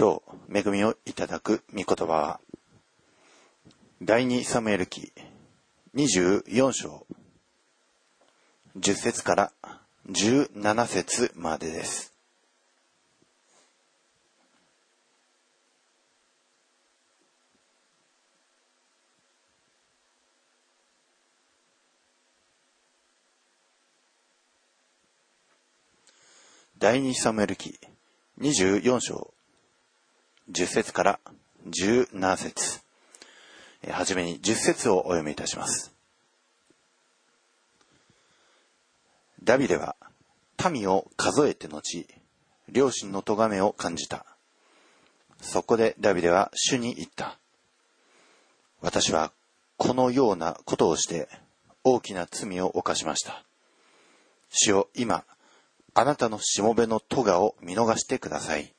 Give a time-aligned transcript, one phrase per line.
[0.00, 2.12] 今日、恵みをいただく御言葉。
[2.12, 2.40] は、
[4.00, 5.12] 第二サムエル記
[5.92, 7.04] 24章。
[8.78, 9.52] 10節から
[10.08, 12.14] 17節までです。
[26.78, 27.80] 第二サムエル記
[28.38, 29.37] 24章。
[30.50, 31.20] 10節から
[31.68, 32.80] 17節
[33.86, 35.92] はじめに10節をお読みいたします。
[39.44, 39.96] ダビデは
[40.70, 42.06] 民を数えて後、
[42.68, 44.26] 両親の咎めを感じた。
[45.40, 47.38] そこでダビデは主に言った。
[48.80, 49.32] 私は
[49.76, 51.28] このようなことをして
[51.84, 53.44] 大きな罪を犯しました。
[54.50, 55.24] 主よ今、
[55.94, 58.74] あなたのしもべの咎を見逃してください。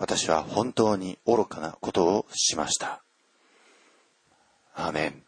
[0.00, 3.02] 私は本当に愚かなことをしました。
[4.74, 5.22] アーメン。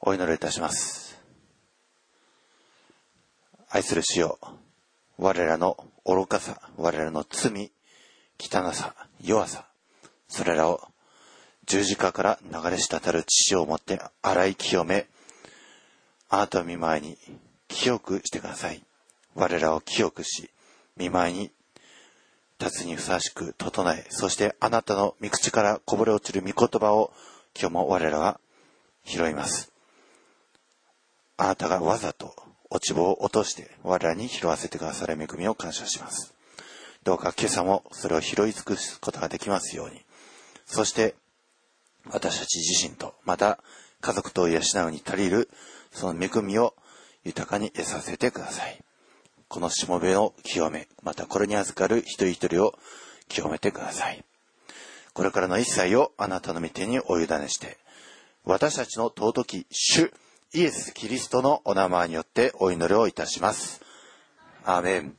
[0.00, 1.18] お祈りいたします。
[3.70, 4.38] 愛する主よ、
[5.16, 7.72] 我らの愚かさ、我らの罪、
[8.38, 9.64] 汚さ、弱さ、
[10.28, 10.82] それらを
[11.64, 15.06] 十字架から流れ滴る血をもって洗い清め、
[16.28, 17.16] あなたの見舞いに
[17.68, 18.82] 清くしてください。
[19.34, 20.50] 我らを清くし、
[20.98, 21.50] 見舞いに
[22.60, 27.12] 立つにふさわしく整え、そしてあなたの御口からこぼれ落ちる御言葉を
[27.58, 28.40] 今日も我らは
[29.04, 29.72] 拾います。
[31.36, 32.34] あなたがわざと
[32.70, 36.34] 落ち棒を落として我らに拾わせてくださる恵みを感謝します。
[37.02, 40.00] どうか今朝もそれを拾い尽くすことができますように。
[40.66, 41.14] そして
[42.10, 43.58] 私たち自身と、また
[44.00, 45.48] 家族と養うに足りる
[45.90, 46.74] その恵みを
[47.24, 48.83] 豊かに得させてください。
[49.48, 52.78] このしもべを清め、またこれに預かる一人一人を
[53.28, 54.24] 清めてください。
[55.12, 57.78] これからの一切をあなたの御手にお委ねして、
[58.44, 60.12] 私たちの尊き主
[60.52, 63.80] イエス・キリストのお名前によってお祈りをいたします。
[64.64, 65.16] アーメン。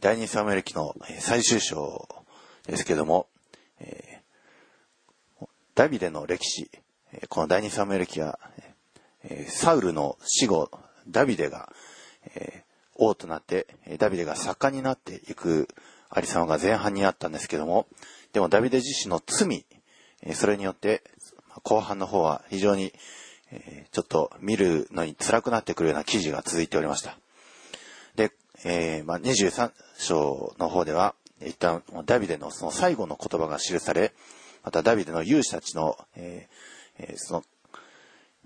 [0.00, 2.08] 第二サムエル記の最終章
[2.66, 3.26] ですけども、
[5.74, 6.70] ダビデの歴史、
[7.28, 8.38] この第二サムエル記は、
[9.48, 10.70] サウルの死後、
[11.08, 11.71] ダビデが、
[13.06, 13.66] 王となって、
[13.98, 15.68] ダビデが盛んになっていく
[16.10, 17.86] ありさまが前半にあったんですけども、
[18.32, 19.64] でもダビデ自身の罪、
[20.34, 21.02] それによって、
[21.64, 22.92] 後半の方は非常に、
[23.90, 27.18] ちょっと見るのに辛くなってくるような記事が続いておりました。
[28.16, 28.32] で、
[28.64, 31.14] えーまあ、23章の方では、
[31.44, 34.12] 一旦ダビデのその最後の言葉が記され、
[34.64, 36.72] またダビデの勇士たちの、えー
[37.16, 37.44] その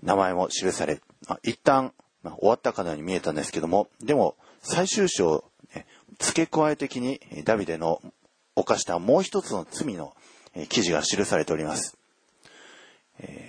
[0.01, 4.35] 名前も記され、まあ、一旦、まあ、終わったかのように見えたんですけども、でも
[4.69, 5.45] 最終章、
[6.19, 8.01] 付け加え的にダビデの
[8.53, 10.13] 犯したもう一つの罪の
[10.67, 11.97] 記事が記されております。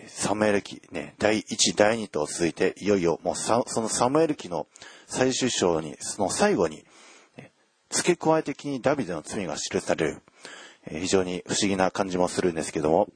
[0.07, 4.69] サムエル記、ね、第1、第2と続いて、いよいよもうそのサムエル記の
[5.09, 6.85] 最終章に、その最後に、
[7.91, 10.23] 付け加え的にダビデの罪が記される、
[10.89, 13.09] 非常に不思議な感じもするんですけども、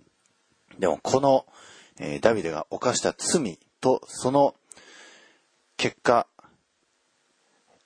[0.76, 1.46] でもこの、
[2.20, 4.56] ダビデが犯した罪とその
[5.76, 6.26] 結果、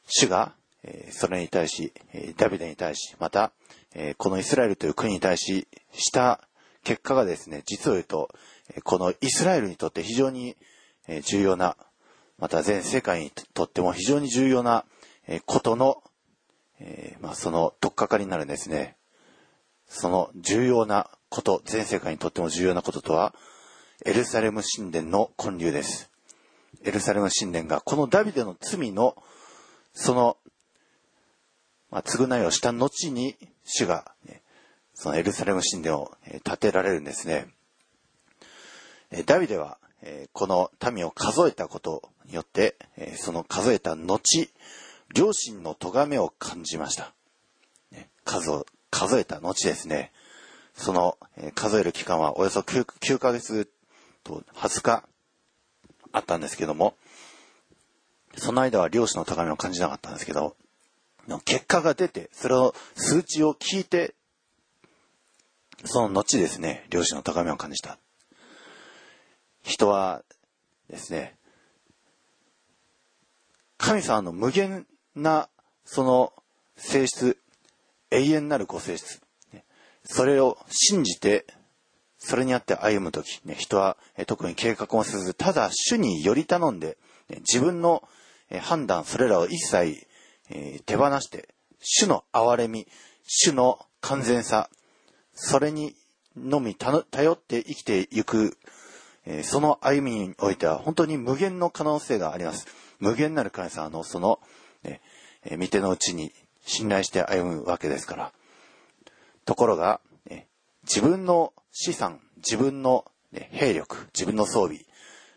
[0.06, 0.54] 主が、
[1.10, 1.92] それに対し、
[2.36, 3.52] ダビデに対し、また、
[4.18, 6.40] このイスラエルという国に対しした
[6.84, 8.28] 結果がですね、実を言うと、
[8.84, 10.56] このイスラエルにとって非常に
[11.24, 11.76] 重要な、
[12.38, 14.84] また全世界にとっても非常に重要な
[15.46, 16.02] ことの、
[17.20, 18.96] まあ、その取っかかりになるんですね。
[19.88, 23.34] その重要なこと、全世界にとっても重要なこととは、
[24.04, 26.10] エルサレム神殿の建立です。
[26.84, 29.16] エルサレム神殿が、このダビデの罪の、
[29.96, 30.36] その、
[31.90, 33.34] まあ、償いをした後に、
[33.64, 34.42] 主が、ね、
[34.94, 36.12] そのエルサレム神殿を
[36.44, 37.48] 建てられるんですね。
[39.24, 39.78] ダビデは、
[40.34, 42.76] この民を数えたことによって、
[43.16, 44.20] その数えた後、
[45.14, 47.14] 両親の咎めを感じました。
[48.24, 50.12] 数を、数えた後ですね。
[50.74, 51.16] その、
[51.54, 53.70] 数える期間はおよそ 9, 9ヶ月
[54.24, 55.08] と20日
[56.12, 56.96] あったんですけども、
[58.36, 60.56] その間は漁師の高めを感じなかったんですけど、
[61.44, 64.14] 結果が出て、それを数値を聞いて、
[65.84, 67.98] その後ですね、漁師の高めを感じた。
[69.62, 70.22] 人は
[70.88, 71.36] ですね、
[73.78, 75.48] 神様の無限な
[75.84, 76.32] その
[76.76, 77.38] 性質、
[78.10, 79.20] 永遠なるご性質、
[80.04, 81.46] それを信じて、
[82.18, 83.96] それにあって歩むとき、ね、人は
[84.26, 86.96] 特に計画もせず、ただ主により頼んで、
[87.28, 88.08] 自分の
[88.60, 90.06] 判断、それらを一切、
[90.86, 91.48] 手放して、
[91.80, 92.86] 主の憐れみ、
[93.24, 94.70] 主の完全さ、
[95.32, 95.94] それに
[96.36, 97.04] のみ頼っ
[97.36, 98.56] て生きていく、
[99.42, 102.66] その歩みにおいては本当に無限の可能性があります。
[103.00, 104.38] 無限なる神様のその、
[105.56, 106.32] 見てのうちに
[106.64, 108.32] 信頼して歩むわけですから。
[109.44, 110.00] ところが、
[110.84, 114.85] 自分の資産、自分の、兵力、自分の装備、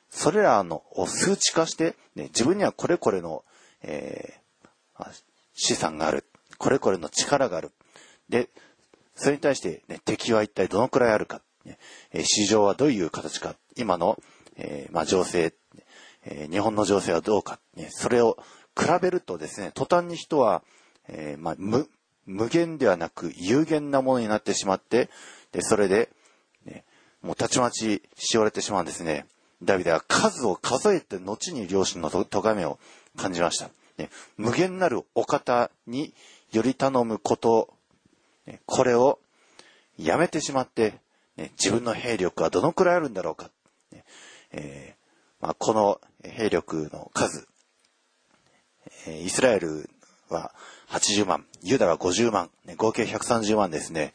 [0.10, 3.44] それらのを数値化して、ね、自分にはこれこれの、
[3.82, 5.12] えー、
[5.54, 6.26] 資産がある。
[6.58, 7.72] これこれの力がある。
[8.28, 8.50] で、
[9.16, 11.42] それに対して、ね、敵は一体どのくらいあるか。
[11.66, 11.78] ね、
[12.24, 13.56] 市場はどういう形か。
[13.76, 14.18] 今の、
[14.56, 15.54] えー、まあ、情勢、
[16.24, 17.60] えー、日本の情勢はどうか。
[17.76, 18.38] ね、それを
[18.78, 20.64] 比べるとですね、途端に人は、
[21.08, 21.90] えー、まあ、無、
[22.26, 25.10] 無限ではなく有限なものになってしまって、
[25.52, 26.10] で、それで、
[26.66, 26.84] ね、
[27.22, 29.26] もうたちまちしおれてしまうんですね。
[29.62, 32.80] ダビデは数を数えて後に両親の咎めを
[33.18, 33.70] 感じました。
[33.98, 36.14] ね、無限なるお方に
[36.52, 37.74] より頼むこと、
[38.46, 39.20] ね、これを
[39.98, 40.94] やめてしまって、
[41.36, 43.52] ね、自分の兵力はどのくらいあるんだろうか。
[43.92, 44.06] ね
[44.52, 47.48] えー、まあ、この兵力の数、
[49.08, 49.90] イスラエル
[50.30, 50.54] は
[50.90, 54.14] 80万、ユダは50万、ね、合計130万ですね。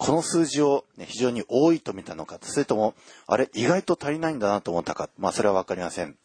[0.00, 2.94] この数字を、ね、非常に多いと見たのか、それとも、
[3.26, 6.16] あれ、意外と足りないんだなと思ったか、まあそれはわかりません。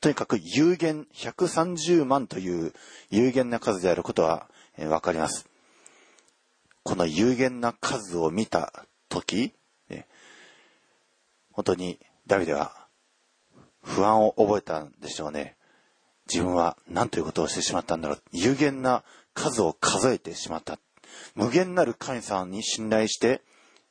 [0.00, 2.72] とにかく有限、130万という
[3.08, 5.46] 有限な数であることは、えー、かります。
[6.82, 9.54] この有限な数を見たとき、
[9.88, 10.08] ね、
[11.52, 12.88] 本当にダビデは
[13.84, 15.54] 不安を覚えたんでしょうね。
[16.28, 18.22] 自分は何ということをしてしまったんだろう。
[18.32, 19.04] 有限な
[19.34, 20.80] 数を数えてしまった。
[21.34, 23.42] 無限なる神様に信頼して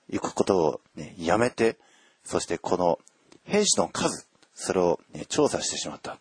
[0.09, 1.77] いくことを、ね、やめて、
[2.23, 2.99] そしてこの
[3.43, 6.19] 兵士の数、それを、ね、調査してしまった。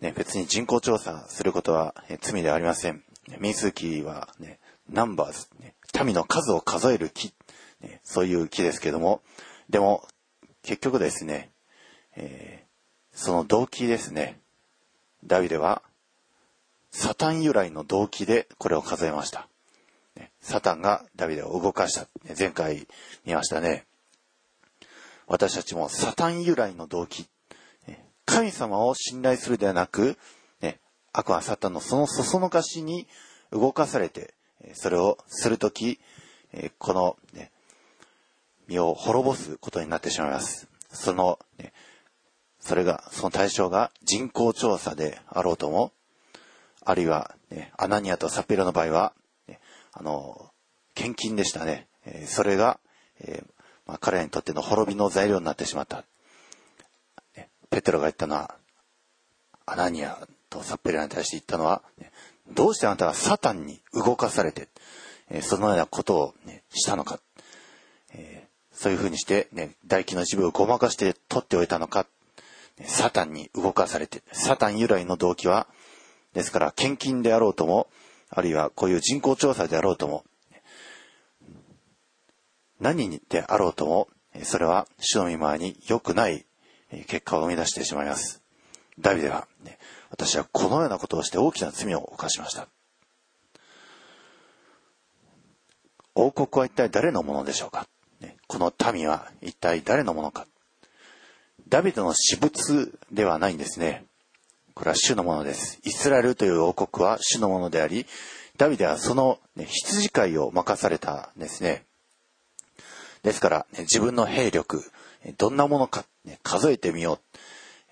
[0.00, 3.02] ね、別に人口調査することは、ね、罪ではありません。
[3.40, 4.58] 民数記は、ね、
[4.88, 5.74] ナンバーズ、ね、
[6.04, 7.32] 民の数を数える木、
[7.80, 9.22] ね、そういう木ですけども、
[9.70, 10.06] でも、
[10.62, 11.50] 結局ですね、
[12.16, 14.40] えー、その動機ですね。
[15.24, 15.82] ダビデは、
[16.96, 19.48] サタン由来の動機でこれを数えました。
[20.40, 22.06] サタンがダビデを動かした。
[22.38, 22.86] 前回
[23.26, 23.84] 見ましたね。
[25.26, 27.26] 私たちもサタン由来の動機。
[28.24, 30.16] 神様を信頼するではなく、
[31.12, 33.08] 悪はサタンのそのそそのかしに
[33.50, 34.32] 動かされて、
[34.74, 35.98] それをするとき、
[36.78, 37.50] この、ね、
[38.68, 40.68] 身を滅ぼすことになってしまいます。
[40.92, 41.72] その、ね、
[42.60, 45.90] それが、その対象が人口調査であろうとも、
[46.84, 49.12] あるいは、ね、アナニアとサピロの場合は、
[49.48, 49.60] ね、
[49.92, 50.50] あの、
[50.94, 51.88] 献金でしたね。
[52.04, 52.78] えー、それが、
[53.20, 53.50] えー、
[53.86, 56.04] まあ、彼らにとっての滅びの材料になってしまった。
[57.36, 58.56] ね、ペテロが言ったのは、
[59.66, 62.12] アナニアとサピロに対して言ったのは、ね、
[62.52, 64.68] どうしてあなたはサタンに動かされて、
[65.30, 67.20] えー、そのようなことを、ね、したのか。
[68.12, 72.06] えそういうふうにして、ね、唾液の一部をごまかして取っておいたのか。
[72.82, 75.68] サタンに動かされて、サタン由来の動機は、
[76.34, 77.88] ですから献金であろうとも、
[78.28, 80.24] あるいはこういう人口調査であろうとも、
[82.80, 84.08] 何であろうとも、
[84.42, 86.44] それは主の御前に良くない
[87.06, 88.42] 結果を生み出してしまいます。
[88.98, 89.78] ダビデは、ね、
[90.10, 92.68] 私はこのようなことをして大きな罪を犯しました。
[96.16, 97.86] 王国は一体誰のものでしょうか？
[98.46, 100.46] この民は一体誰のものか？
[101.68, 104.04] ダビデの私物ではないんですね。
[104.74, 105.78] これは主のものです。
[105.84, 108.06] イスラエルという王国は主のものであり、
[108.56, 111.84] ダビデはその、ね、羊飼いを任されたんですね。
[113.22, 114.82] ですから、ね、自分の兵力、
[115.38, 117.18] どんなものか、ね、数えてみよう。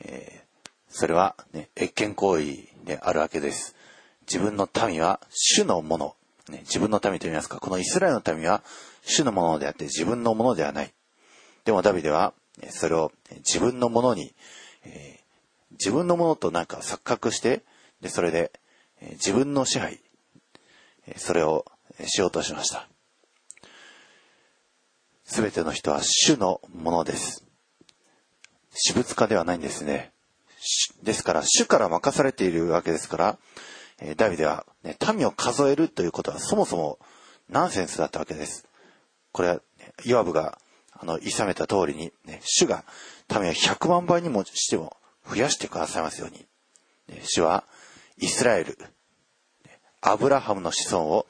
[0.01, 3.77] えー、それは、ね、越権行為であるわけです。
[4.27, 6.17] 自分の民は主のもの。
[6.49, 8.63] ね、自分の民と言いますか、このイスラエルの民は
[9.05, 10.93] 主のものであって自分のものではない。
[11.65, 12.35] でもダビデは、
[12.71, 14.35] それを自分のものに、
[14.85, 15.22] え、
[15.73, 17.63] 自分のものとなんか錯覚して、
[18.01, 18.53] で、それで、
[19.01, 20.01] え、自分の支配、
[21.07, 21.65] え、それを
[22.07, 22.89] しようとしました。
[25.25, 27.45] すべての人は主のものです。
[28.71, 30.13] 私物化ではないんですね。
[31.03, 33.39] ですから、主から任されているわけですから、
[33.99, 36.99] えー、ダビデは、ね、民を数えるということはそもそも
[37.49, 38.67] ナンセンスだったわけです。
[39.33, 39.61] これは、
[40.05, 40.59] ヨアブが
[41.03, 42.85] あの、いさめた通りに、ね、主が
[43.29, 44.97] 民を100万倍にもしても
[45.29, 46.47] 増やしてくださいますように。
[47.25, 47.65] 主は、
[48.19, 48.79] イスラエル、
[50.01, 51.27] アブラハムの子孫を、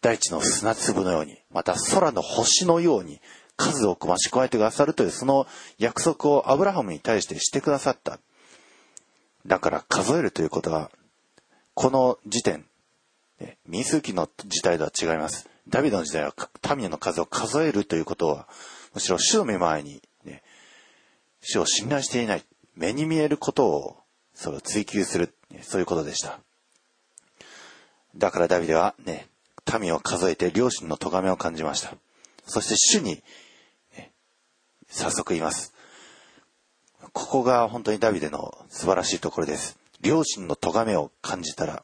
[0.00, 3.20] 大地の砂粒のように、また空の星のように
[3.56, 5.46] 数多く増し加えてくださるというその
[5.78, 8.18] 約束をアブラハムに対してしてくださった。
[9.46, 10.90] だから数えるということは、
[11.74, 12.66] この時点、
[13.66, 15.48] 民数記の時代とは違います。
[15.68, 16.34] ダビデの時代は
[16.76, 18.48] 民の数を数えるということは、
[18.94, 20.02] むしろ主の目前に、
[21.42, 22.44] 主を信頼していない、
[22.74, 23.96] 目に見えることを、
[24.34, 26.40] それを追求する、そういうことでした。
[28.16, 29.28] だからダビデはね、
[29.80, 31.94] 民を数えて両親の咎めを感じました。
[32.46, 33.22] そして主に、
[34.88, 35.74] 早速言います。
[37.12, 39.78] ここが本当にダビデの素晴らしいところです。
[40.00, 41.82] 両親の咎めを感じたら、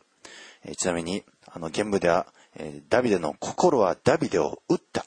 [0.65, 5.07] えちなみに、あの、原文では、えダビデの心はダビデを撃った、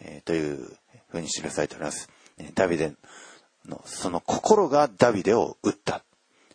[0.00, 0.76] えという
[1.08, 2.08] ふうに記されております。
[2.54, 2.94] ダビデ
[3.68, 6.04] の、その心がダビデを撃った。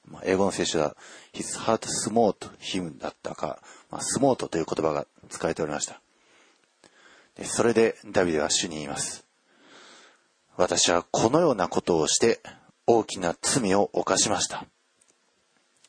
[0.05, 0.95] まあ、英語の聖書は、
[1.33, 6.01] his heart smote him だったか、まあ、スモートという言葉が使われておりました。
[7.35, 9.25] でそれでダビデは主に言います。
[10.57, 12.41] 私はこのようなことをして
[12.85, 14.65] 大きな罪を犯しました。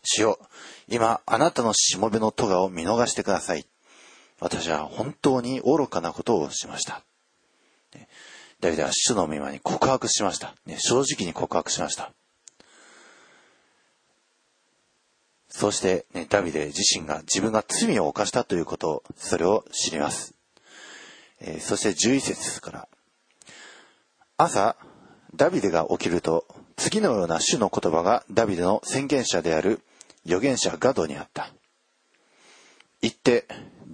[0.04, 0.38] 主よ、
[0.86, 3.66] 今あなたのしもべの咎を見逃してください。
[4.38, 7.02] 私は本当に愚かなことをしました。
[8.60, 10.54] ダビデは主の御前に告白しました。
[10.66, 12.12] ね正直に告白しました。
[15.48, 20.34] そして、ね、ダビデ自身が自分が罪を犯したということを、それを知ります。
[21.40, 22.88] えー、そして11節から。
[24.36, 24.76] 朝、
[25.34, 29.80] ダビデが起きると、次のような主の言葉がダビデの宣言者である
[30.24, 31.52] 預言者ガドにあった。
[33.02, 33.46] 言って、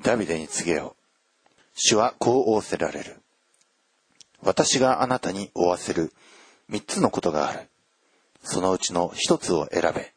[0.03, 1.03] ダビデに告げよう。
[1.75, 3.23] 主はこう仰せられる。
[4.43, 6.13] 私があなたに負わせる
[6.69, 7.69] 三つのことがある。
[8.43, 10.13] そのうちの一つを選べ。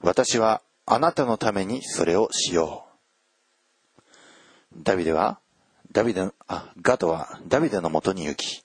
[0.00, 2.94] 私はあなたのためにそれをしよう。
[4.76, 5.40] ダビデは、
[5.92, 8.62] ダビデの、あ、ガドはダビデのもとに行き、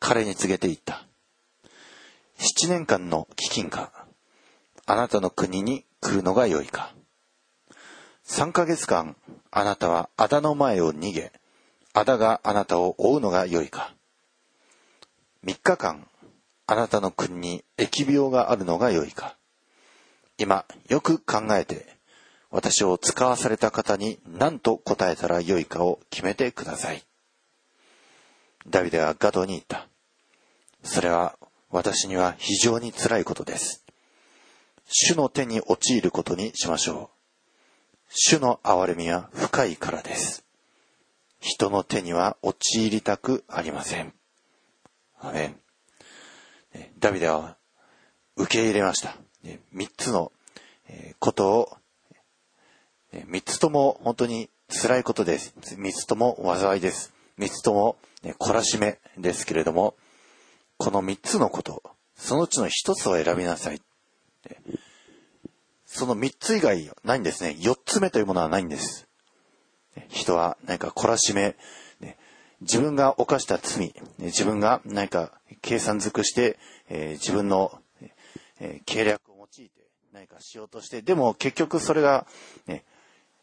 [0.00, 1.06] 彼に告げて言った。
[2.36, 3.92] 七年間の飢饉か、
[4.86, 6.92] あなたの国に来るのが良いか。
[8.24, 9.16] 三ヶ月間、
[9.50, 11.32] あなたは仇の前を逃げ、
[11.94, 13.94] 仇があなたを追うのが良いか。
[15.44, 16.08] 三日間、
[16.66, 19.36] あなたの国に疫病があるのが良いか。
[20.36, 21.86] 今、よく考えて、
[22.50, 27.04] 私を使わされた方に何と答えたらよいかを決めてください。
[28.68, 29.86] ダビデはガドに言った。
[30.82, 31.38] それは
[31.70, 33.84] 私には非常に辛いことです。
[34.86, 37.14] 主の手に陥ることにしましょう。
[38.08, 40.43] 主の憐れみは深いからです。
[41.44, 44.14] 人の手には陥りたくありません。
[45.20, 45.60] アメン。
[46.98, 47.58] ダビデは
[48.34, 49.18] 受け入れました。
[49.74, 50.32] 3つの
[51.18, 51.76] ことを、
[53.12, 55.54] 3つとも本当に辛いことです。
[55.60, 57.12] 3つとも災いです。
[57.38, 59.96] 3つとも懲らしめですけれども、
[60.78, 61.82] この3つのこと、
[62.16, 63.82] そのうちの1つを選びなさい。
[65.84, 67.54] その3つ以外ないんですね。
[67.60, 69.03] 4つ目というものはないんです。
[70.08, 71.56] 人は何か懲らしめ、
[72.60, 76.58] 自分が犯した罪、自分が何か計算づくして、
[76.88, 77.78] 自分の
[78.86, 79.72] 計略を用いて
[80.12, 82.26] 何かしようとして、でも結局それが、
[82.66, 82.84] ね、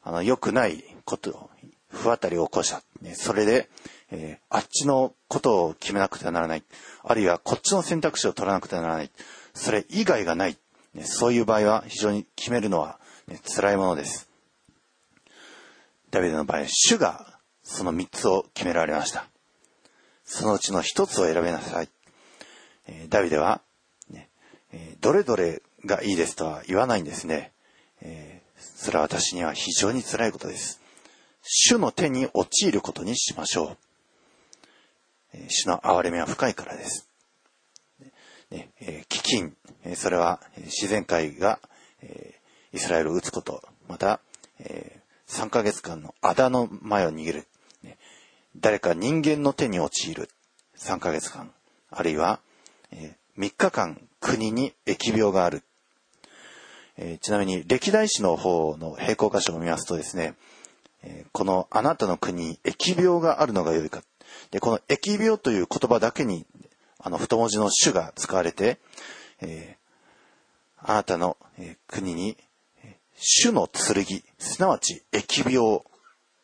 [0.04, 1.50] あの、良くないこと、
[1.90, 2.82] 不当たりを起こした。
[3.02, 3.70] ね、それで、
[4.10, 6.64] えー、あっちのことを決めなくてはならない。
[7.04, 9.12] あるいはこっちの選択肢を取らなくてはならない。
[9.54, 10.58] それ以外がない。
[10.94, 14.31] ね、そういう場合は非常に決めるのは、ね、辛いものです。
[16.12, 19.26] ダビデの場合、主がその三つを決められました。
[20.26, 21.90] そのうちの一つを選べなさい。
[22.88, 23.62] え、ダビデは、
[24.10, 24.30] ね
[24.74, 27.54] え、どれどれがいいですとは言わないんですね。
[28.02, 30.82] えー、それは私には非常に辛いことです。
[31.44, 33.78] 主の手に陥ることにしましょう。
[35.34, 37.08] え、主の憐れみは深いからです。
[38.50, 39.54] ねえ、飢饉、
[39.86, 41.62] えそれは自然界が、
[42.02, 42.36] え
[42.74, 44.20] イスラエルを撃つこと、また、
[44.60, 45.01] え
[45.32, 47.48] 3ヶ月間の仇の前を逃げる、
[48.58, 50.30] 誰か人間の手に陥る。
[50.78, 51.54] 3ヶ月間、
[51.90, 52.42] あるいは、
[52.92, 55.64] え3日間国に疫病がある、
[57.22, 60.36] ちなみに歴代史の方の並行箇所を見ますとですね、
[61.32, 64.04] このあなたの国に疫病があるのが良いか。
[64.52, 66.46] で、この疫病という言葉だけに、
[67.00, 68.80] あの、太文字の主が使われて、
[70.78, 71.38] あなたの、
[71.88, 72.36] 国に、
[73.24, 75.82] 主の剣、すなわち疫病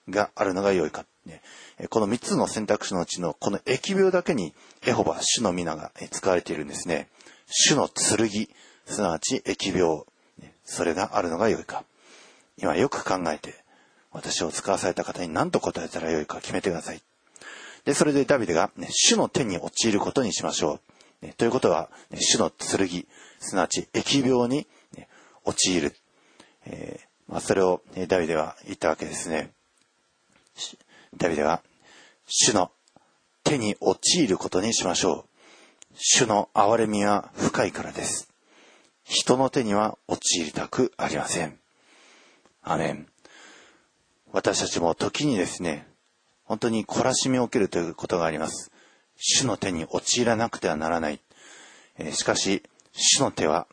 [0.10, 1.06] があるのが良いか。
[1.26, 1.42] ね、
[1.90, 4.54] この3つの選択肢のうちのこの疫病だけに
[4.86, 7.10] エホバ、主の皆が使われているんですね。
[7.50, 8.48] 主の剣、
[8.86, 10.04] すなわち疫病
[10.64, 11.84] それがあるのが良いか。
[12.58, 13.56] 今よく考えて、
[14.12, 17.02] 私を使わされた方に何と答えたらよいか決めてください。
[17.86, 20.80] で、それでダビデが、ね、主の手に陥ることにしましょ
[21.22, 21.26] う。
[21.26, 23.08] ね、ということは、ね、主の剣、
[23.40, 25.08] すなわち疫病に、ね、
[25.46, 25.96] 陥る、
[26.70, 29.52] えー、まあ、それをダビデは言ったわけですね。
[31.16, 31.62] ダビデは、
[32.28, 32.72] 主の
[33.44, 35.26] 手に陥ることにしましょ
[35.94, 35.96] う。
[35.96, 38.30] 主の憐れみは深いからです。
[39.04, 41.58] 人の手には陥りたくありません。
[42.62, 43.08] アメン。
[44.34, 45.88] 私たちも時にですね、
[46.44, 48.72] 本当に懲らしみを受けるということがあります。
[49.16, 51.22] 主の手に陥らなくてはならない。
[51.98, 53.68] えー、しかし、主の手は、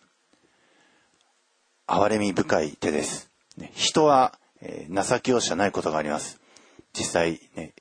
[1.87, 3.31] 憐れみ深い手です。
[3.75, 6.41] 人は、えー、情け容赦ないことがあります。
[6.93, 7.73] 実際、ね、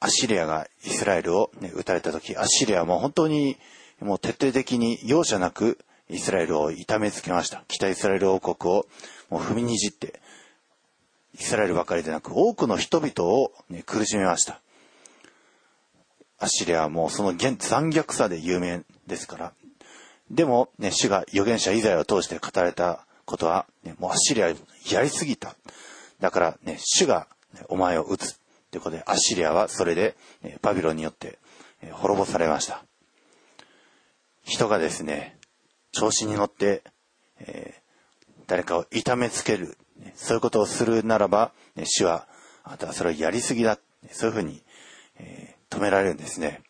[0.00, 3.56] アッシリアがイスラエルを、ね、撃たれた時、アッシリアはもう本当に
[4.00, 5.78] もう徹底的に容赦なく
[6.10, 7.64] イスラエルを痛めつけました。
[7.68, 8.86] 北イスラエル王国を
[9.30, 10.20] もう踏みにじって、
[11.38, 14.60] イスラエルばかりでなく多くの人々を、ね、苦しめました。
[16.38, 19.52] アッシリアはもうその残虐さで有名ですから。
[20.30, 25.54] でも、ね、主が預言者イザヤを通して語られたことは、ね、もうアッシリアやりすぎた。
[26.20, 27.28] だからね、主が、
[27.68, 28.40] お前を撃つ。
[28.70, 31.38] ということで、アッシリアはそれで、ね、バビロンによって、
[31.82, 32.84] ね、滅ぼされました。
[34.44, 35.38] 人がですね、
[35.92, 36.82] 調子に乗って、
[37.40, 39.76] えー、誰かを痛めつける、
[40.14, 42.28] そういうことをするならば、ね、主は、
[42.64, 43.78] あなたはそれをやりすぎだ。
[44.10, 44.62] そういうふうに、
[45.18, 46.62] えー、止められるんですね。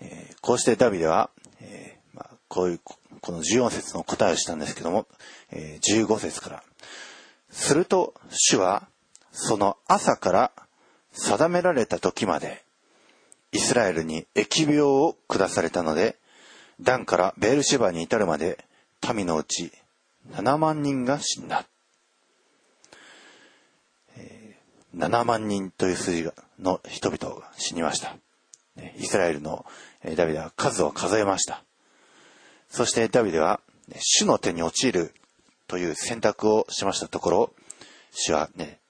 [0.00, 2.80] えー、こうしてダビデは、えまあ、こういう、
[3.22, 5.06] この14節の答えをしたんですけども、
[5.52, 6.62] え15節から。
[7.50, 8.88] すると、主は、
[9.30, 10.52] その朝から
[11.12, 12.64] 定められた時まで、
[13.52, 16.16] イスラエルに疫病を下されたので、
[16.80, 18.64] ダンからベールシェバに至るまで、
[19.14, 19.72] 民のうち
[20.32, 21.64] 7万人が死んだ。
[24.96, 28.16] 7万人という数字の人々が死にました。
[28.98, 29.64] イスラエルの
[30.16, 31.62] ダビデは数を数えました。
[32.72, 33.60] そしてダビデは
[33.98, 35.12] 主の手に陥る
[35.66, 37.54] という選択をしましたところ、
[38.12, 38.80] 主はね、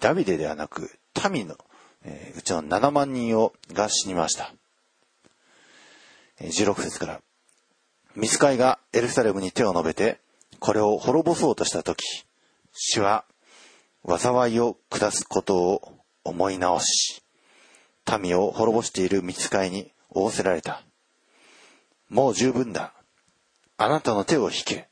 [0.00, 0.90] ダビデではなく
[1.30, 1.56] 民の、
[2.04, 4.52] えうちの7万人をが死にました。
[6.40, 7.20] 16節から、
[8.16, 10.18] ミスカイがエルサレムに手を述べて、
[10.58, 12.02] これを滅ぼそうとしたとき、
[12.72, 13.24] 主は
[14.04, 17.22] 災いを下すことを思い直し、
[18.20, 20.82] 民を滅ぼしている見つかいに仰せられた。
[22.08, 22.92] もう十分だ。
[23.76, 24.88] あなたの手を引け。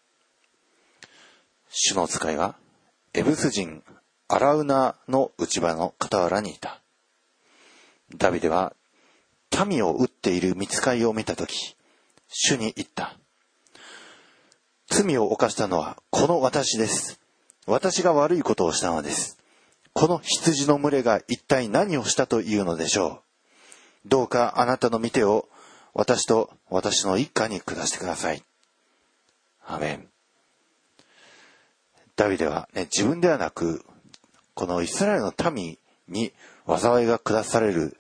[1.69, 2.57] 主の使いは、
[3.15, 3.83] エブス人
[4.29, 6.81] アラウナの内場の傍らにいた。
[8.17, 8.75] ダビデは、
[9.67, 11.77] 民を撃っている見つかいを見たとき、
[12.29, 13.17] 主に言った。
[14.91, 17.21] 罪を犯したのはこの私です。
[17.67, 19.39] 私が悪いことをしたのです。
[19.93, 23.23] この羊の群れが一体何をしたというのでしょ
[24.05, 24.09] う。
[24.09, 25.49] どうかあなたの見てを
[25.95, 28.43] 私と私の一家に下してください。
[29.73, 30.09] アメン。
[32.17, 33.85] ダビデは、ね、自分ではなく、
[34.55, 35.79] このイスラエルの民
[36.09, 36.33] に
[36.67, 37.97] 災いが下される、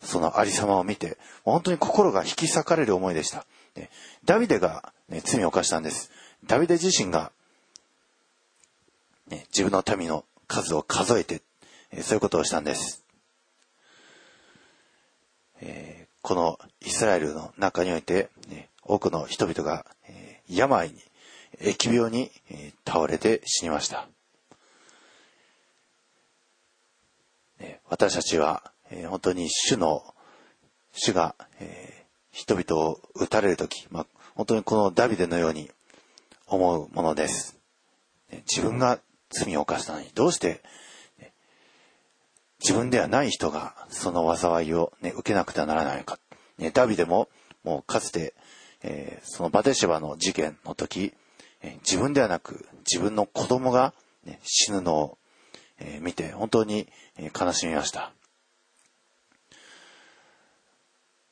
[0.00, 3.46] そのありさまを見て、本当に心が引き裂かれる思いでした。
[3.76, 3.90] ね、
[4.24, 6.10] ダビデが、ね、罪を犯したんです。
[6.46, 7.32] ダビデ自身が
[9.28, 11.42] ね、自分の民の数を数えて、
[11.90, 13.04] えそういうことをしたんです。
[15.60, 21.00] えー、このイスラエルの中において、ね、多くの人々が、えー、病に、
[21.60, 22.30] 疫病に、
[22.86, 24.08] 倒れて死にました。
[27.88, 28.72] 私たちは、
[29.08, 30.14] 本当に主の、
[30.92, 31.34] 主が、
[32.30, 35.70] 人々を撃たれるとき、まあ、本当にこのダビデのように
[36.46, 37.56] 思うものです。
[38.52, 38.98] 自分が
[39.30, 40.62] 罪を犯したのに、どうして、
[42.60, 46.18] 自分ではない人がその災いを、ね、受けなくてはならないか。
[46.58, 47.28] ね、ダビデも、
[47.62, 48.34] もうかつて、
[48.86, 51.14] えー、そのバテシバの事件の時、
[51.62, 53.94] えー、自分ではなく自分の子供が、
[54.24, 55.18] ね、死ぬのを、
[55.78, 58.12] えー、見て本当に、え悲しみました。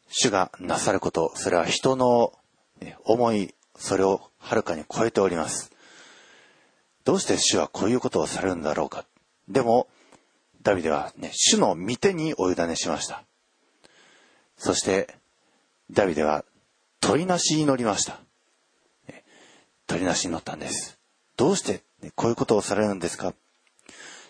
[0.09, 2.33] 主がなさること、それは人の、
[2.81, 5.73] ね、思い、それをはるかに超えております。
[7.05, 9.05] どうして主はこういうことをされるんだろうか。
[9.49, 9.89] でも、
[10.63, 13.25] ダビデはね、主の御手にお委ねしました。
[14.57, 15.15] そして、
[15.91, 16.45] ダビデは
[17.03, 18.21] 鳥なしに乗りました。
[19.87, 20.99] 鳥なしに乗ったんです。
[21.37, 21.83] どうして、
[22.15, 23.35] こういうことをされるんですか？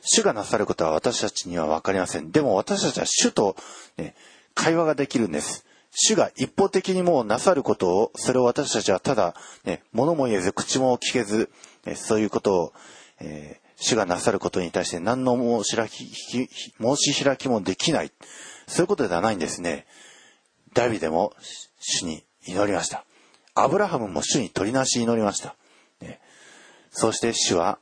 [0.00, 2.32] 主がなさることは私たちには分かりません。
[2.32, 3.54] でも私たちは主と、
[3.98, 4.16] ね、
[4.54, 5.64] 会話ができるんです。
[5.92, 11.50] 主が一方的にもうなさることを、それを私たちはただ、ね、物も言えず、口も聞けず、
[11.94, 12.72] そういうことを、
[13.20, 16.48] えー、主がなさることに対して何の申し開き、申
[16.96, 18.10] し開きもできない。
[18.66, 19.86] そういうことではないんですね。
[20.72, 21.34] ダビデも
[21.78, 23.04] 主に祈りました。
[23.54, 25.56] アブラハムも主に取りなし祈りました。
[26.00, 26.20] ね、
[26.90, 27.78] そして主は、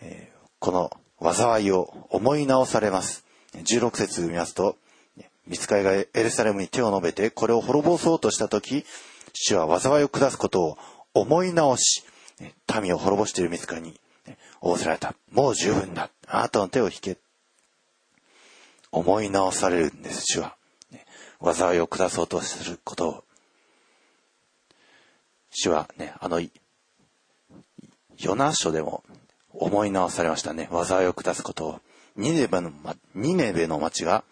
[0.00, 0.90] えー、この
[1.20, 3.24] 災いを思い直されます。
[3.54, 4.76] 16節見ますと、
[5.46, 8.84] 見つかりがエルサレムに手を述べて、これを滅ぼそうとした時、
[9.32, 10.78] 主は災いを下すことを
[11.14, 12.04] 思い直し、
[12.80, 14.00] 民を滅ぼしている見つかりに
[14.60, 15.14] 仰せられた。
[15.30, 16.10] もう十分だ。
[16.26, 17.18] あなたの手を引け。
[18.92, 20.56] 思い直されるんです、主は。
[21.42, 23.24] 災いを下そうとすることを。
[25.50, 26.40] 主はね、あの、
[28.18, 29.02] ヨナ書でも
[29.52, 30.68] 思い直されましたね。
[30.70, 31.80] 災いを下すことを。
[32.16, 32.72] ニネベの、
[33.14, 34.24] ニネベの町が、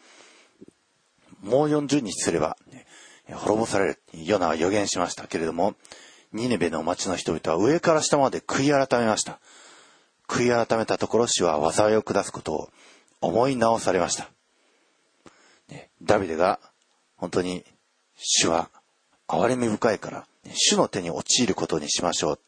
[1.42, 2.86] もう40日すれば、ね、
[3.32, 3.98] 滅ぼされる。
[4.12, 5.74] ヨナは予言しましたけれども、
[6.32, 9.40] ニネベの町の人々は上から下まで悔い改めました。
[10.26, 12.68] 悔い改めたところ主は災いを下すことを
[13.20, 14.28] 思い直されました。
[15.68, 16.60] ね、ダビデが
[17.18, 17.64] 本当に
[18.16, 18.70] 主は
[19.28, 22.40] 憐れみ深いから、主の手に陥ることにしましょう。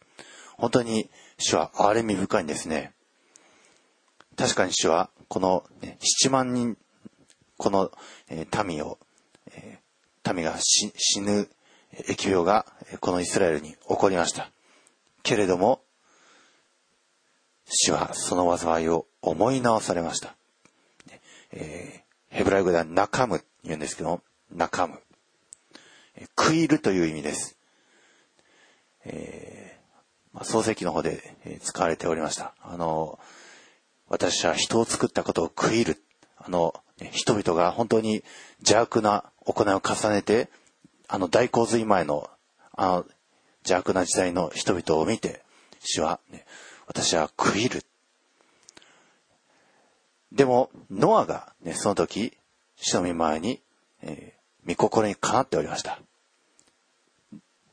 [0.57, 2.93] 本当に主は憐れみ深いんですね。
[4.37, 6.79] 確かに主はこの、ね、7万人、
[7.59, 7.91] この、
[8.29, 8.99] え、民を、
[9.53, 9.79] え、
[10.35, 11.49] 民が死ぬ
[11.95, 12.67] 疫病が
[13.01, 14.51] このイスラエルに起こりました。
[15.23, 15.83] けれども、
[17.67, 20.35] 主はその災いを思い直されました。
[21.53, 25.01] えー、ヘブライ語では中む言うんですけども、中む。
[26.39, 27.57] 食いるという意味です。
[29.05, 32.55] えー、まあ、漱石の方で使われておりました。
[32.63, 33.19] あの、
[34.09, 36.03] 私は人を作ったことを食いる。
[36.37, 36.75] あの、
[37.13, 38.23] 人々が本当に
[38.59, 40.51] 邪悪な行いを重ねて、
[41.09, 42.29] あの大洪水前の、
[42.73, 43.07] あの
[43.63, 45.43] 邪悪な時代の人々を見て、
[45.81, 46.45] 主は、ね、
[46.87, 47.85] 私は食いる。
[50.33, 52.37] でも、ノアが、ね、その時、
[52.77, 53.61] 主の御前に、
[54.03, 54.40] えー、
[54.71, 56.01] 御心にかなっておりました。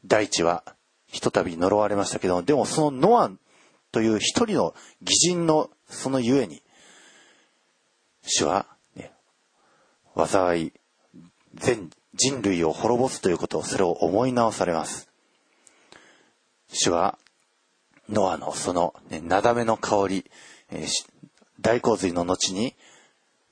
[0.05, 0.63] 大地は、
[1.07, 3.31] ひとたび呪われましたけども、でもそのノア
[3.91, 6.61] という一人の義人のそのゆえに、
[8.23, 9.11] 主は、ね、
[10.15, 10.73] 災い、
[11.55, 15.09] 全人類を滅ぼすということを、それを思い直されます。
[16.67, 17.17] 主は、
[18.09, 20.31] ノアのその、ね、なだめの香り、
[20.69, 20.87] えー、
[21.59, 22.75] 大洪水の後に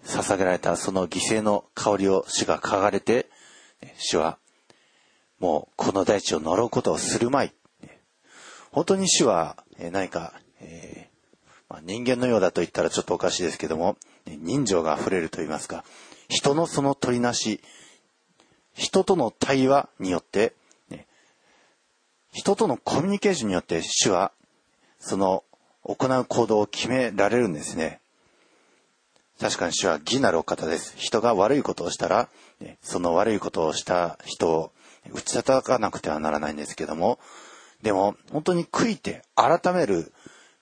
[0.06, 3.30] 捧げられたその犠牲の香りを主が嗅がれて、
[3.98, 4.38] 主は、
[5.40, 7.54] もうこの大地を呪うことをするまい。
[8.72, 11.10] 本当に主は、何か、え
[11.70, 15.84] ま、人間のようだと言ったらちょっとおかしいですけども、人情が溢れると言いますか、
[16.28, 17.62] 人のその取りなし、
[18.74, 20.54] 人との対話によって、
[22.34, 24.34] 人とのコミュニケーションによって主は
[25.00, 25.46] その
[25.84, 28.02] 行う行動を決められるんですね。
[29.40, 30.96] 確かに主は義なるお方です。
[30.98, 32.28] 人が悪いことをしたら、
[32.82, 34.72] その悪いことをした人を
[35.12, 37.20] 打ち叩かなくてはならないんですけども、
[37.82, 40.12] でも本当に悔いて改める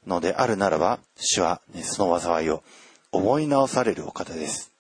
[0.06, 2.64] のであるならば、主は、その災いを
[3.12, 4.72] 思い直されるお方です。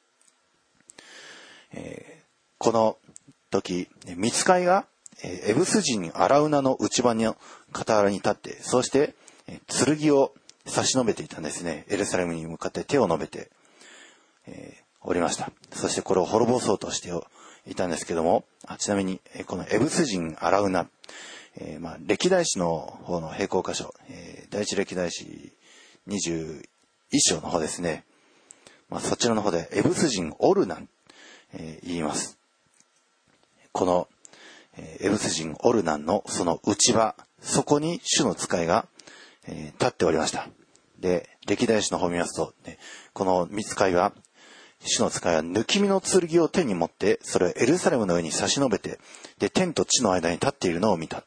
[1.73, 2.23] えー、
[2.58, 2.97] この
[3.49, 4.86] 時、見つかいが、
[5.23, 7.38] エブス人アラウナの内場の
[7.71, 9.15] 傍らに立って、そして
[9.67, 10.34] 剣を
[10.65, 11.86] 差し伸べていたんですね。
[11.88, 13.49] エルサレムに向かって手を伸べて、
[14.47, 15.52] え、おりました。
[15.72, 17.12] そしてこれを滅ぼそうとして
[17.68, 20.88] いたんですけども、あちなみに、このエブス人アラウナ、
[21.58, 25.54] えー、まあ、歴代史の方の並行箇所、えー、第一歴代史
[26.08, 26.63] 21
[27.20, 28.04] 章の方ですね。
[28.89, 30.89] まあ、そちらの方でエブス人オルナン、
[31.54, 32.38] えー、言います。
[33.72, 34.08] この、
[34.76, 38.88] えエブス人オルナンのその内場、そこに主の使いが
[39.48, 40.48] えー、立っておりました。
[41.00, 42.78] で、歴代史の方を見ますと、ね、
[43.13, 44.13] この見つかいは、
[44.86, 49.00] 主の使いは抜き身の剣を手に持って、それをエルサレムの上に差し伸べて、
[49.39, 51.24] で、天と地の間に立っているのを見た。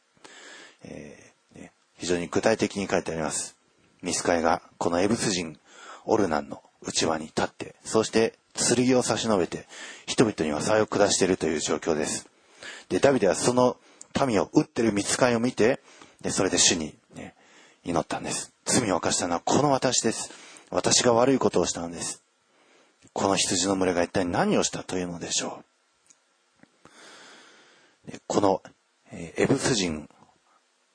[0.83, 3.55] えー、ね、非常に具体的に書いてあります。
[4.01, 5.57] ミスカイが、このエブス人、
[6.05, 9.67] オルナンの内輪に立って、そして剣を差し伸べて、
[10.05, 12.27] 人々には災を下しているという状況です。
[12.89, 13.77] で、ダビデはその
[14.25, 15.79] 民を撃ってる見つかいを見て、
[16.21, 17.35] で、それで主に、ね、
[17.83, 18.53] 祈ったんです。
[18.65, 20.31] 罪を犯したのはこの私です。
[20.69, 22.21] 私が悪いことをしたのです。
[23.17, 25.63] この羊の群れが一体何をしたというのでしょ
[28.13, 28.19] う。
[28.27, 28.61] この
[29.11, 30.07] エブス人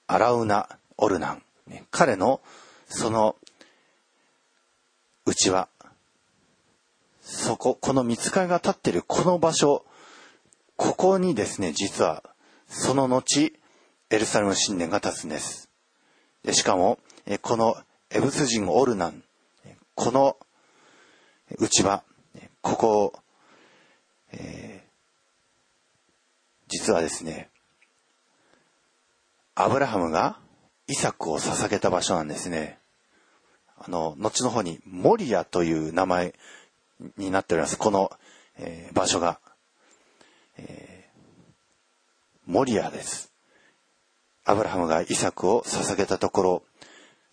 [0.07, 1.43] アラウナ・オルナン、
[1.91, 2.41] 彼の
[2.87, 3.35] その
[5.27, 5.69] 内輪、
[7.23, 9.85] そこ、この見つかりが立っているこの場所、
[10.77, 12.23] ここにですね、実は
[12.69, 13.53] その後、
[14.11, 15.69] エルサレム神殿が立つんです。
[16.45, 17.01] でしかも、
[17.41, 17.77] この
[18.11, 19.25] エブス人オルナン、
[19.97, 20.37] この
[21.59, 22.05] 内場、
[22.63, 23.13] ここ、
[24.33, 24.91] えー、
[26.69, 27.51] 実はですね、
[29.55, 30.39] アブラハムが
[30.87, 32.79] イサクを捧げた場所なんですね。
[33.77, 36.35] あの、後の方に、モリアという名前
[37.19, 37.77] になっております。
[37.77, 38.13] この、
[38.57, 39.41] えー、場所が。
[40.57, 43.33] えー、モリアです。
[44.45, 46.63] アブラハムがイサクを捧げたところ、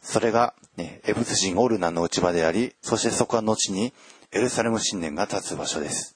[0.02, 3.94] それが、ね、エブス人オルナの内場であり、そしてそこは後に
[4.32, 6.15] エルサレム神殿が立つ場所です。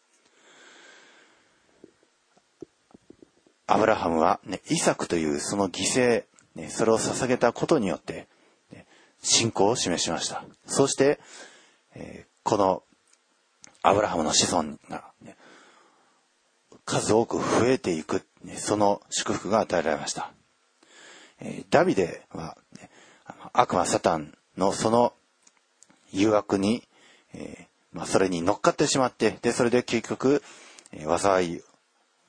[3.65, 8.27] アブラハムは、ね、イサクというその犠牲、ね、それを捧げたことによって、
[8.71, 8.85] ね、
[9.21, 10.45] 信仰を示しました。
[10.67, 11.19] そして、
[11.95, 12.83] えー、この
[13.81, 15.35] アブラハムの子孫が、ね、
[16.85, 20.31] 数多く増えていく、ね、その祝福が与えられました。
[21.39, 22.89] えー、ダビデは、ね、
[23.53, 25.13] 悪魔サタンのその
[26.11, 26.83] 誘惑に、
[27.33, 30.43] えー、まあ、それに乗っかってしまって、で、それで結局、
[30.91, 31.61] えー、災い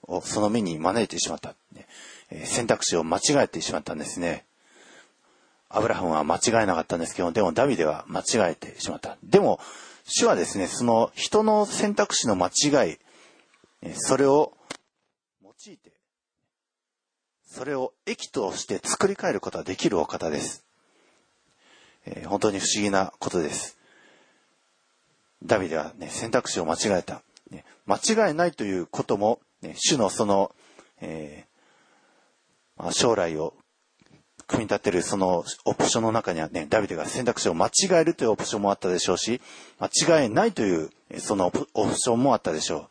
[0.03, 1.87] をその目に招いてしまった、ね
[2.31, 4.45] えー、選択肢を間違えてしまったんですね。
[5.69, 9.17] アブラハムは間違えなかったんですけど、でもダビデは間違えてしまった。
[9.25, 9.59] でも、
[10.07, 12.99] 主はですね、その人の選択肢の間違い、
[13.97, 14.53] それを
[15.43, 15.93] 用いて、
[17.47, 20.65] それを益として作り変えることができるお方です。
[22.07, 23.79] えー、本当に不思議なことです。
[25.45, 27.23] ダビデはね、選択肢を間違えた。
[27.51, 30.55] ね、間違えないということも、ね、主のその、
[31.01, 33.55] えー、まあ、将来を
[34.47, 39.41] 組み立てるそのオプションの中にはね、ダビデが選択肢を間違えるというオプションもあったでしょうし、
[39.79, 42.89] 間違えないというそのオプションもあったでしょう。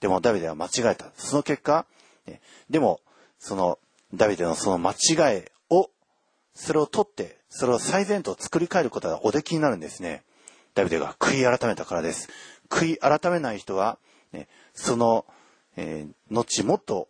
[0.00, 1.12] でもダビデは間違えた。
[1.16, 1.86] その結果、
[2.26, 3.00] ね、でも、
[3.38, 3.78] その
[4.14, 5.90] ダビデのその間違えを、
[6.54, 10.22] それを取って、それを最善と作り変えることがおできになるんですね。
[10.74, 12.28] ダビデが悔い改めたからです。
[12.68, 13.98] 悔い改めない人は、
[14.32, 15.26] ね、その、
[15.76, 17.08] えー、後もっと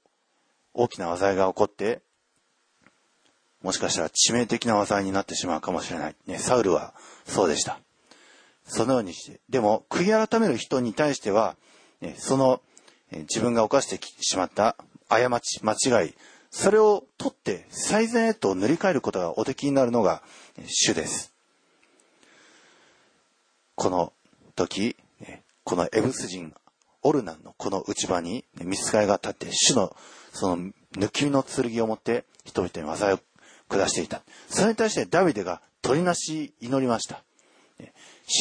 [0.74, 2.00] 大きな災いが起こって、
[3.62, 6.16] もしかしたら致命的な災いになってしまうかもしれない。
[6.26, 6.94] ね、サウルは
[7.24, 7.78] そうでした。
[8.64, 11.56] そのようにして、でも、悔い改める人に対しては、
[12.00, 12.60] ね、その、
[13.12, 14.76] えー、自分が犯してしまった
[15.08, 16.14] 過ち、間違い、
[16.50, 20.22] それを取って最善へと塗り替えることがおできになるのが
[20.66, 21.31] 主です。
[23.74, 24.12] この
[24.54, 24.96] 時、
[25.64, 26.54] このエブス人
[27.02, 29.96] オルナンのこの内場に見つかりが立って主の
[30.32, 33.18] その抜き身の剣を持って人々に技を
[33.68, 34.22] 下していた。
[34.48, 37.22] それに対してダビデが鳥なし祈りました。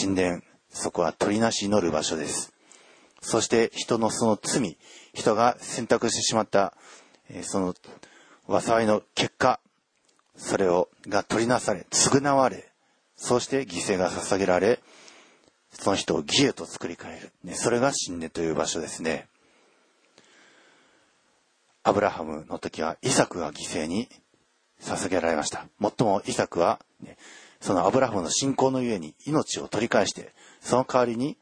[0.02, 2.54] 神殿、そこは鳥なし祈る場所です。
[3.22, 4.78] そして人のその罪、
[5.14, 6.74] 人が選択してしまった
[7.44, 7.74] その
[8.60, 9.60] 災いの結果、
[10.36, 12.72] それを、が取りなされ、償われ、
[13.16, 14.80] そして犠牲が捧げられ、
[15.72, 17.32] その人を義へと作り変える。
[17.44, 19.28] ね、それが神殿という場所ですね。
[21.84, 24.08] アブラハムの時はイサクが犠牲に
[24.82, 25.66] 捧げられました。
[25.80, 27.18] もっともイサクは、ね、
[27.60, 31.38] そのアブラハムの信仰のゆえに命を取り返して、その代わりに、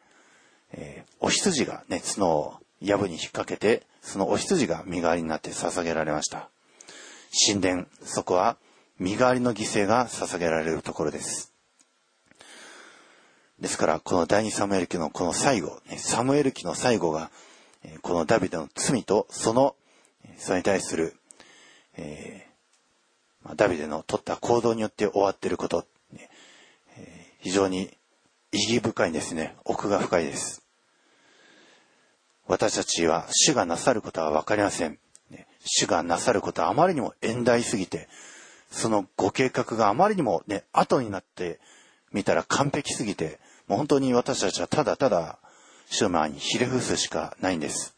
[0.72, 6.50] えー、お羊がね、角を藪に引っ掛けて、そのお羊が身代わりになって捧げられました。
[7.48, 8.58] 神殿、そこは
[8.98, 11.49] 身代わりの犠牲が捧げられるところです。
[13.62, 17.30] ですから、この第二サムエル記のこの最後、サムエル記の最後が、
[18.02, 19.76] このダビデの罪とその、
[20.38, 21.15] それに対する、
[21.98, 25.86] えー、ダビデの取った行動によって終わっていること、
[27.39, 27.89] 非常に
[28.52, 29.56] 意義深いんですね。
[29.65, 30.63] 奥が深いです。
[32.48, 35.00] 私たちは主がなさることは分かりません。
[35.65, 38.08] 主がなさることはあまりにも遠大すぎて、
[38.72, 41.60] そのご計画があまりにもね、後になって
[42.12, 43.39] みたら完璧すぎて、
[43.70, 45.40] もう本当に私たちはただただ
[45.90, 47.96] 主の前にひれ伏すしかないんです。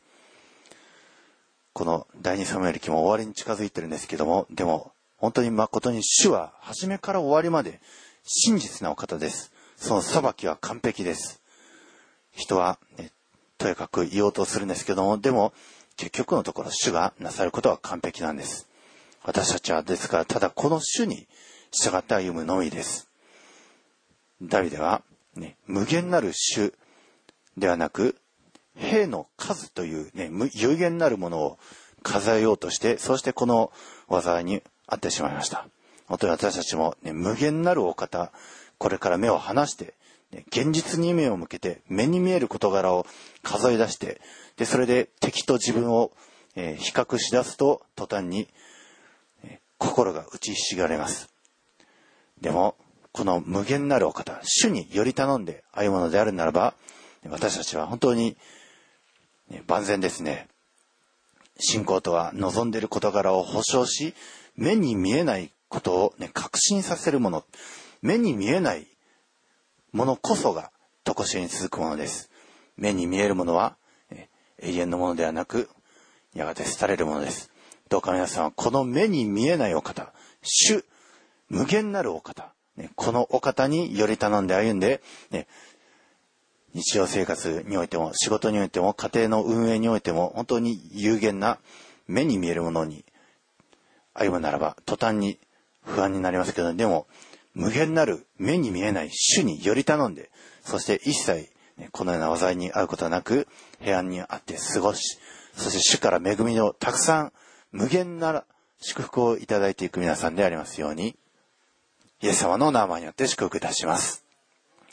[1.73, 7.79] この第二サムエル記も終わりに近づいてるんですけども、でも本当に誠に主は初めから終わりまで
[8.23, 9.51] 真実なお方です。
[9.77, 11.41] その裁きは完璧です。
[12.35, 13.11] 人は、ね、
[13.57, 15.53] とやかく言おうとするんですけども、でも、
[15.97, 18.67] 結局のところ主がなさることは完璧なんです。
[19.23, 21.27] 私たちはですから、ただこの主に
[21.71, 23.09] 従って歩むのみです。
[24.41, 25.03] ダビデは、
[25.35, 26.73] ね、無限なる主
[27.57, 28.17] ではなく、
[28.75, 31.59] 兵の数というね、有限なるものを
[32.03, 33.71] 数えようとして、そしてこの
[34.09, 35.67] 災いに遭ってしまいました。
[36.07, 38.31] 本当に私たちも、ね、無限なるお方、
[38.77, 39.93] これから目を離して、
[40.31, 43.05] ね現実に目を向けて目に見える事柄を
[43.43, 44.21] 数え出して
[44.57, 46.11] でそれで敵と自分を、
[46.55, 48.47] えー、比較しだすと途端に、
[49.43, 51.29] えー、心が打ちひしがれます
[52.39, 52.75] でも
[53.11, 56.73] この無限なるお方主により頼んで歩むのであるならば
[57.29, 58.35] 私たちは本当に、
[59.67, 60.47] 万全ですね
[61.59, 64.13] 信仰とは望んでいる事柄を保証し
[64.55, 67.45] 目に見えないことをね、確信させるもの、
[68.01, 68.85] 目に見えない
[69.93, 70.71] ものこそが、
[71.03, 72.29] とこしえに続くものです。
[72.77, 73.77] 目に見えるものは、
[74.59, 75.69] 永遠のものではなく、
[76.35, 77.49] やがて廃れるものです。
[77.89, 80.83] どうか皆さんは、この目に見えないお方、主、
[81.49, 85.47] 無限なるお方、ね、このお方により頼んで歩んで、ね、
[86.73, 91.59] 日常生活においても、仕事においても、家庭の運営においても、本当に有限な
[92.07, 93.03] 目に見えるものに
[94.13, 95.37] 歩むならば、途端に
[95.83, 97.07] 不安になりますけど、でも、
[97.53, 100.31] 無限なる目に見えない主により頼んで、
[100.63, 101.49] そして一切、
[101.91, 103.47] このような災いに遭うことはなく、
[103.81, 105.17] 平安にあって過ごし、
[105.53, 107.33] そして主から恵みをたくさん、
[107.71, 108.45] 無限な
[108.79, 111.17] 祝福をいただいていく皆さんでありますように、
[112.21, 114.23] イエス様の名前によって祝福いたします。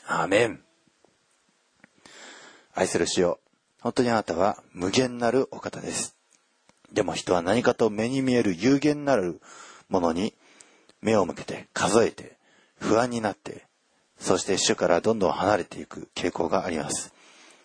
[0.07, 0.63] アーメン。
[2.73, 3.39] 愛する主よ、
[3.81, 6.17] 本当にあなたは無限なるお方です。
[6.91, 9.41] でも人は何かと目に見える有限なる
[9.89, 10.33] ものに
[11.01, 12.37] 目を向けて数えて
[12.79, 13.67] 不安になって
[14.17, 17.13] そして主からどんどん離れていく傾向があります。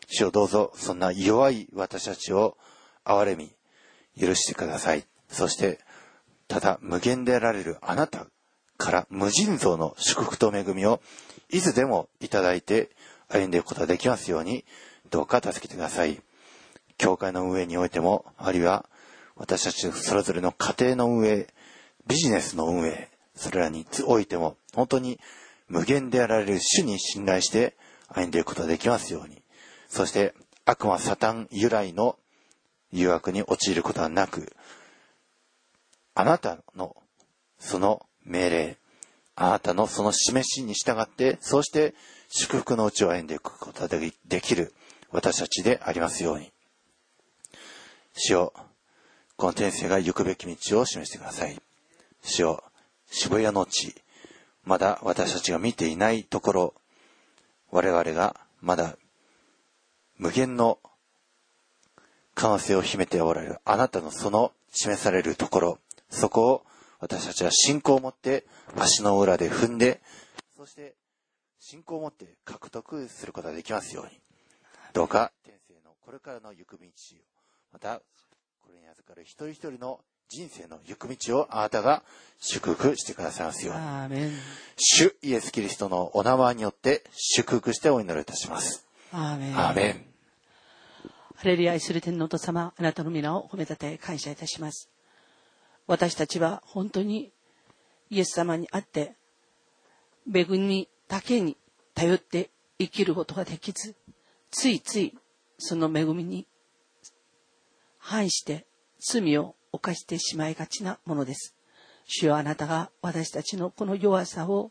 [0.08, 2.58] 主をどうぞそんな弱い私たちを
[3.02, 3.50] 憐れみ
[4.20, 5.06] 許してください。
[5.30, 5.78] そして
[6.48, 8.26] ただ無限であられるあなた
[8.76, 11.00] から無尽蔵の祝福と恵みを
[11.50, 12.90] いつでもいただいて
[13.28, 14.64] 歩んでいくことができますように
[15.10, 16.20] どうか助けてください。
[16.98, 18.86] 教会の運営においても、あるいは
[19.36, 21.48] 私たちそれぞれの家庭の運営、
[22.06, 25.18] ビジネスの運営、それらにおいても、本当に
[25.68, 27.76] 無限であられる主に信頼して
[28.08, 29.42] 歩んでいくことができますように。
[29.88, 30.34] そして、
[30.64, 32.16] 悪魔サタン由来の
[32.92, 34.52] 誘惑に陥ることはなく、
[36.14, 36.96] あなたの
[37.58, 38.76] その命令、
[39.36, 41.94] あなたのその示しに従って、そうして
[42.28, 44.72] 祝福のうちを歩んでいくことができる
[45.10, 46.52] 私たちでありますように。
[48.16, 48.52] 主よ、
[49.36, 51.60] この天性が行くべき道を示してください。
[52.22, 52.64] 主よ、
[53.10, 53.94] 渋谷の地、
[54.64, 56.74] まだ私たちが見ていないところ、
[57.70, 58.96] 我々がまだ
[60.16, 60.78] 無限の
[62.34, 66.66] 可能性を秘めておられるあなたのその示されるところ、そこを
[67.00, 68.44] 私たちは信仰を持って
[68.76, 70.00] 足の裏で踏んで、
[70.56, 70.94] そして
[71.58, 74.20] 信仰を持って獲得することができますように。
[74.92, 76.88] どうか天性のこれからの行く道を、
[77.72, 78.00] また、
[78.62, 82.02] これに預かる一人一人の人生の行く道をあなたが
[82.38, 84.30] 祝福してくださいますように。
[84.76, 88.86] 主イエス・キリストのお名前によって祝福してお祈りいたします。
[89.12, 89.52] アーメン。
[89.52, 94.88] ハレルヤ愛する天皇と様、あなたの皆を褒めたて感謝いたします。
[95.86, 97.32] 私たちは本当に
[98.10, 99.14] イエス様にあって、
[100.32, 101.56] 恵みだけに
[101.94, 103.94] 頼って生きることができず、
[104.50, 105.14] ついつい
[105.58, 106.46] その恵みに
[107.98, 108.66] 反して
[109.00, 111.54] 罪を犯してしまいがちなものです。
[112.06, 114.70] 主よあなたが私たちのこの弱さを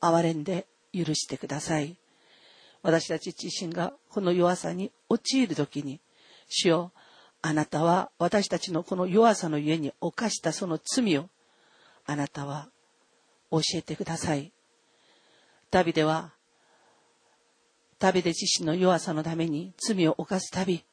[0.00, 1.96] 憐れんで許してください。
[2.82, 6.00] 私たち自身がこの弱さに陥るときに、
[6.48, 6.92] 主よ
[7.46, 11.28] あなたは私たちのこの弱さのゆえに犯したその罪を
[12.06, 12.70] あなたは
[13.50, 14.50] 教えてください。
[15.70, 16.32] ダビデは
[17.98, 20.86] ダビデ自身の弱さのために罪を犯すたび、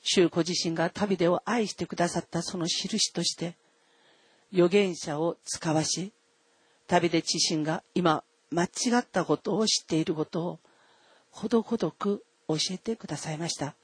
[0.00, 3.54] 主子自身がダビデを愛してくださったその印として、
[4.54, 6.14] 預言者を使わし、
[6.88, 8.68] ダビデ自身が今間違
[9.00, 10.58] ったことを知っていることを、
[11.30, 13.74] ほどほどく教えてくださいました。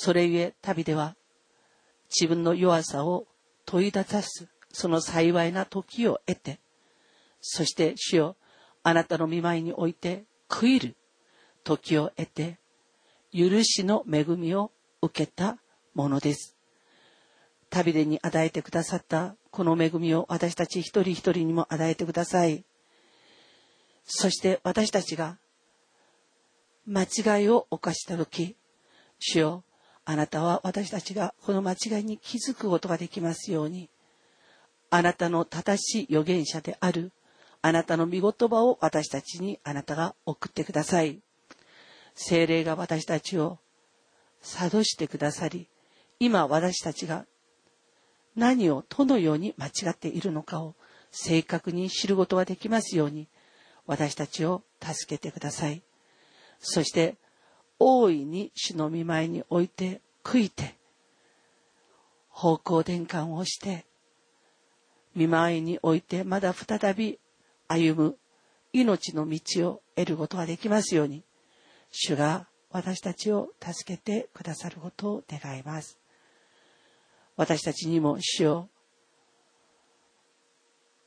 [0.00, 1.16] それゆえ、ダビデは、
[2.08, 3.26] 自分の弱さを
[3.66, 6.60] 問い出す、その幸いな時を得て、
[7.40, 8.36] そして主よ、
[8.84, 10.96] あなたの見舞いにおいて悔いる
[11.64, 12.60] 時を得て、
[13.32, 14.70] 許しの恵みを
[15.02, 15.58] 受けた
[15.94, 16.54] ものです。
[17.68, 22.64] 旅でに与えてくださったこの恵みを私たち一人一人にも与えてください。
[24.04, 25.38] そして私たちが
[26.86, 28.56] 間違いを犯した時、
[29.18, 29.64] 主よ、
[30.10, 33.90] あなたは私たちがこの間違いに気づくことができますように、
[34.88, 37.12] あなたの正しい預言者である
[37.60, 41.20] あなたの御言葉を私たちにあなたが送ってください。
[42.14, 43.58] 精霊が私たちを
[44.40, 45.68] 諭してくださり、
[46.18, 47.26] 今私たちが
[48.34, 50.74] 何をどのように間違っているのかを
[51.10, 53.28] 正確に知ることができますように、
[53.86, 55.82] 私たちを助けてください。
[56.60, 57.18] そして、
[57.78, 60.76] 大いに主の見舞いにおいて悔いて、
[62.28, 63.86] 方向転換をして、
[65.14, 67.18] 見舞いにおいてまだ再び
[67.66, 68.16] 歩む
[68.72, 71.24] 命の道を得ることができますように、
[71.90, 75.98] 主が私たちを助けてくださることを願います。
[77.36, 78.68] 私たちにも主を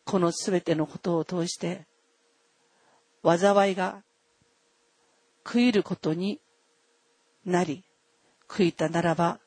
[0.05, 1.86] このすべてのことを通して、
[3.24, 4.03] 災いが
[5.43, 6.39] 悔いることに
[7.45, 7.83] なり、
[8.47, 9.39] 悔いたならば、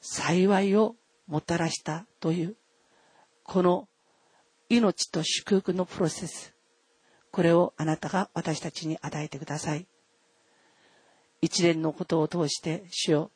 [0.00, 0.96] 幸いを
[1.26, 2.56] もたらしたという、
[3.44, 3.88] この
[4.68, 6.54] 命と祝福のプロセス、
[7.30, 9.86] これをあなたが私たちに与えてください。
[11.42, 13.30] 一連のことを通して、主よ、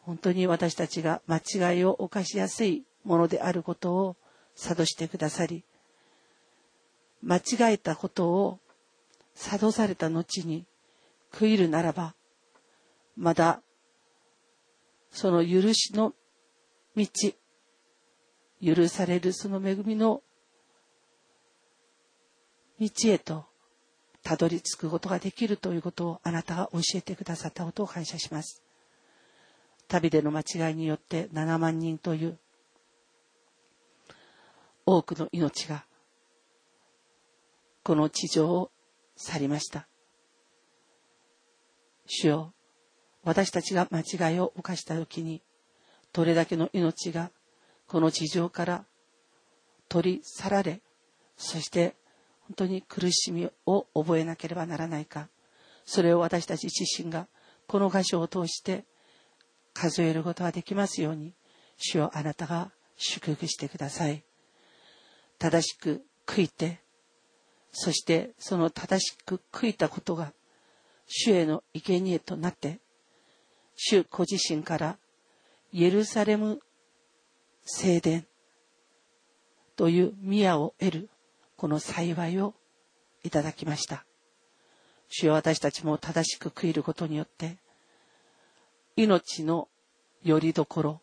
[0.00, 1.38] 本当に私たちが間
[1.72, 4.16] 違いを犯しやすいものであることを
[4.56, 5.64] 諭してくださり、
[7.22, 8.58] 間違えたことを
[9.34, 10.64] 諭された後に
[11.32, 12.14] 悔いるならば、
[13.16, 13.62] まだ
[15.10, 16.12] その許しの
[16.96, 17.06] 道、
[18.62, 20.22] 許されるその恵みの
[22.78, 23.46] 道へと
[24.22, 28.62] たどり着くことができるということをあなたが教えてくださったことを感謝します。
[29.88, 32.38] 旅での間違いによって7万人という
[34.84, 35.84] 多くの命が
[37.82, 38.70] この地上を
[39.16, 39.86] 去りました。
[42.06, 42.54] 主よ、
[43.24, 44.00] 私たちが間
[44.30, 45.42] 違いを犯した時に
[46.12, 47.30] どれだけの命が
[47.86, 48.84] この地上から
[49.88, 50.80] 取り去られ、
[51.36, 51.96] そして
[52.40, 55.28] 本当に苦しみを覚えなければならないか。
[55.84, 57.26] それを私たち自身が
[57.66, 58.84] この箇所を通して
[59.72, 61.34] 数えることができますように、
[61.76, 64.24] 主をあなたが祝福してください。
[65.38, 66.80] 正しく悔いて、
[67.72, 70.32] そしてその正しく悔いたことが
[71.06, 72.80] 主への生贄となって、
[73.76, 74.98] 主ご自身から
[75.72, 76.60] エルサレム
[77.64, 78.22] 聖殿
[79.76, 81.08] という宮を得る
[81.56, 82.54] この幸いを
[83.22, 84.04] いただきました。
[85.08, 87.58] 主よ私たちも正しく悔いることによって、
[88.96, 89.68] 命の
[90.24, 91.00] 拠り所、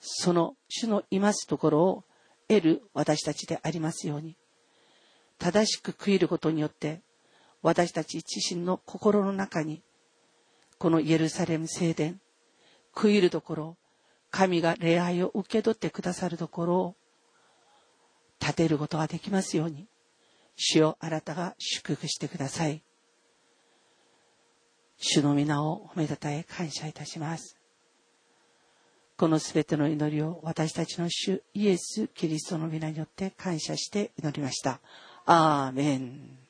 [0.00, 2.04] その主のいますところを
[2.48, 4.36] 得る私たちでありますように、
[5.38, 7.02] 正しく悔いることによって、
[7.62, 9.82] 私たち自身の心の中に、
[10.78, 12.14] このイエルサレム聖殿、
[12.94, 13.76] 悔いるところ、
[14.30, 16.96] 神が礼拝を受け取ってくださるところを
[18.40, 19.86] 立てることができますように、
[20.56, 22.82] 主をあなたが祝福してください。
[25.00, 27.56] 主の皆を褒めたたえ感謝いたします。
[29.16, 34.80] このすべての祈りを私たちの主イエス・キリストの皆によって感謝して祈りました。
[35.26, 36.47] アーメン。